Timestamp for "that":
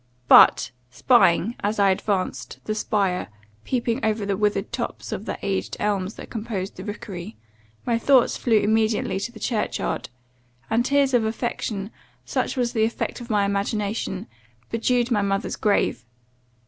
6.15-6.31